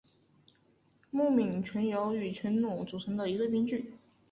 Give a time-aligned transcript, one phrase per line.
[1.11, 3.93] 木皿泉由和泉努组成的一对编剧。